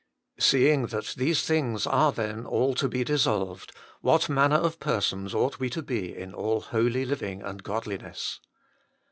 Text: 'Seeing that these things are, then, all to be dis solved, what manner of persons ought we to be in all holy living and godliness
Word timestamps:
'Seeing 0.39 0.87
that 0.87 1.13
these 1.15 1.43
things 1.45 1.85
are, 1.85 2.11
then, 2.11 2.43
all 2.43 2.73
to 2.73 2.87
be 2.87 3.03
dis 3.03 3.21
solved, 3.25 3.71
what 4.01 4.29
manner 4.29 4.55
of 4.55 4.79
persons 4.79 5.35
ought 5.35 5.59
we 5.59 5.69
to 5.69 5.83
be 5.83 6.17
in 6.17 6.33
all 6.33 6.59
holy 6.61 7.05
living 7.05 7.43
and 7.43 7.61
godliness 7.61 8.39